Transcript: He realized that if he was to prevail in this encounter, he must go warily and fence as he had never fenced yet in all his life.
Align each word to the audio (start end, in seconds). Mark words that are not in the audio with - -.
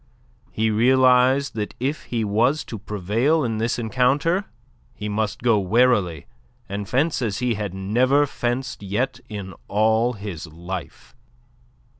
He 0.51 0.71
realized 0.71 1.53
that 1.53 1.75
if 1.79 2.05
he 2.05 2.23
was 2.23 2.63
to 2.63 2.79
prevail 2.79 3.43
in 3.43 3.59
this 3.59 3.77
encounter, 3.77 4.45
he 4.95 5.07
must 5.07 5.43
go 5.43 5.59
warily 5.59 6.25
and 6.67 6.89
fence 6.89 7.21
as 7.21 7.37
he 7.37 7.53
had 7.53 7.75
never 7.75 8.25
fenced 8.25 8.81
yet 8.81 9.19
in 9.29 9.53
all 9.67 10.13
his 10.13 10.47
life. 10.47 11.15